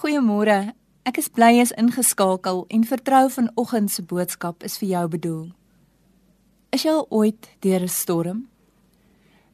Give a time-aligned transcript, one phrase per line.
[0.00, 0.72] Goeiemôre.
[1.04, 5.42] Ek is bly jy's ingeskakel en vertrou vanoggend se boodskap is vir jou bedoel.
[6.72, 8.38] Is jy ooit deur 'n storm?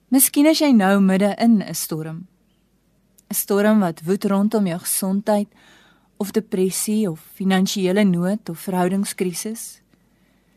[0.08, 2.28] Miskien is jy nou midde in 'n storm.
[3.26, 5.48] 'n Storm wat woed rondom jou gesondheid
[6.16, 9.82] of depressie of finansiële nood of verhoudingskrisis.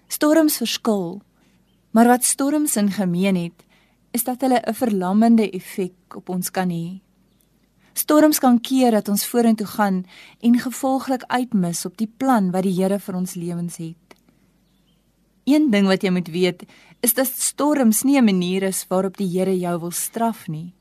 [0.07, 1.21] Storms verskil,
[1.91, 3.65] maar wat storms in gemeen het,
[4.11, 7.01] is dat hulle 'n verlammende effek op ons kan hê.
[8.00, 10.04] Storms kan keer dat ons vorentoe gaan
[10.39, 14.15] en gevolglik uitmis op die plan wat die Here vir ons lewens het.
[15.50, 16.64] Een ding wat jy moet weet,
[17.04, 20.73] is dat storms nie 'n manier is waarop die Here jou wil straf nie.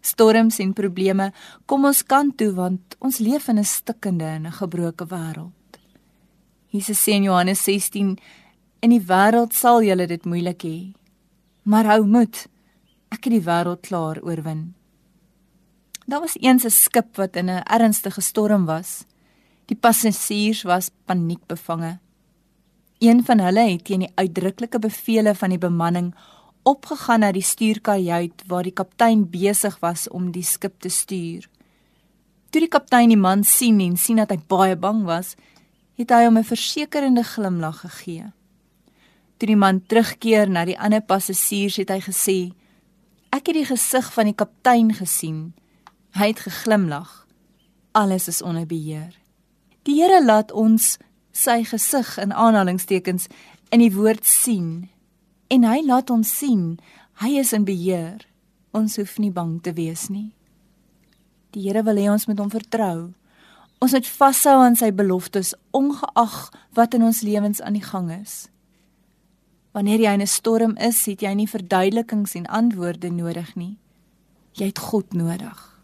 [0.00, 1.32] Storms en probleme
[1.66, 5.78] kom ons kant toe want ons leef in 'n stikkende en 'n gebroke wêreld.
[6.70, 8.18] Jesus sê in Johannes 16:
[8.80, 10.92] "In die wêreld sal julle dit moeilik hê,
[11.62, 12.48] maar hou moed.
[13.10, 14.79] Ek het die wêreld klaar oorwin."
[16.10, 19.04] Daar was eens 'n skip wat in 'n ernstige storm was.
[19.64, 21.98] Die passasiers was paniekbevange.
[22.98, 26.14] Een van hulle het teen die uitdruklike bevele van die bemanning
[26.62, 31.48] opgegaan na die stuurkajuit waar die kaptein besig was om die skip te stuur.
[32.50, 35.34] Toe die kaptein die man sien en sien dat hy baie bang was,
[35.94, 38.32] het hy hom 'n versekerende glimlag gegee.
[39.36, 42.52] Toe die man terugkeer na die ander passasiers het hy gesê:
[43.30, 45.59] "Ek het die gesig van die kaptein gesien."
[46.18, 47.26] Hy het geglimlag.
[47.92, 49.14] Alles is onder beheer.
[49.82, 50.98] Die Here laat ons
[51.32, 53.28] sy gesig in aanhalingstekens
[53.70, 54.90] in die woord sien
[55.50, 56.78] en hy laat ons sien
[57.22, 58.26] hy is in beheer.
[58.76, 60.30] Ons hoef nie bang te wees nie.
[61.54, 63.10] Die Here wil hê ons moet hom vertrou.
[63.80, 66.38] Ons moet vashou aan sy beloftes ongeag
[66.78, 68.50] wat in ons lewens aan die gang is.
[69.72, 73.78] Wanneer jy in 'n storm is, het jy nie verduidelikings en antwoorde nodig nie.
[74.52, 75.79] Jy het God nodig.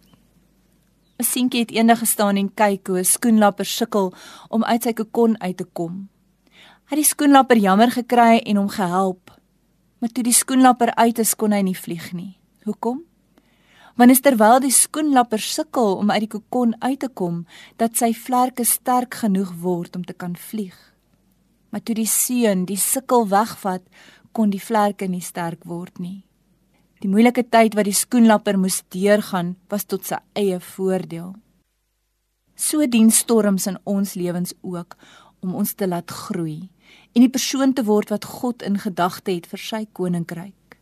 [1.19, 4.13] 'n seentjie het eendag gestaan en kyk hoe 'n skoenlapper sukkel
[4.49, 6.09] om uit sy kokon uit te kom.
[6.87, 9.31] Hy het die skoenlapper jammer gekry en hom gehelp.
[9.99, 12.39] Maar toe die skoenlapper uit is, kon hy nie vlieg nie.
[12.65, 13.03] Hoekom?
[13.97, 18.13] Want is terwyl die skoenlapper sukkel om uit die kokon uit te kom, dat sy
[18.13, 20.77] vlerke sterk genoeg word om te kan vlieg.
[21.71, 23.83] Maar toe die seun die sukkel wegvat,
[24.33, 26.26] kon die vlerke nie sterk word nie.
[27.05, 31.35] Die moeilike tyd wat die skoenlapper moes deurgaan, was tot sy eie voordeel.
[32.57, 34.97] So dien storms in ons lewens ook
[35.45, 36.71] om ons te laat groei
[37.13, 40.79] en die persoon te word wat God in gedagte het vir sy koninkryk.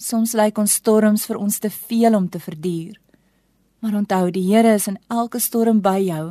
[0.00, 2.94] Soms lyk ons storms vir ons te veel om te verduur.
[3.80, 6.24] Maar onthou, die Here is in elke storm by jou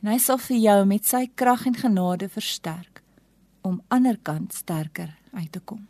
[0.00, 3.02] en hy sal vir jou met sy krag en genade versterk
[3.60, 5.89] om aan die ander kant sterker uit te kom.